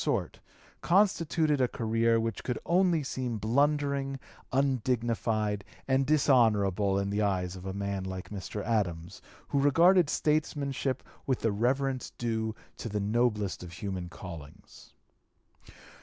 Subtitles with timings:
[0.03, 0.45] 238) sort,
[0.81, 4.19] constituted a career which could only seem blundering,
[4.51, 8.65] undignified, and dishonorable in the eyes of a man like Mr.
[8.65, 14.91] Adams, who regarded statesmanship with the reverence due to the noblest of human callings.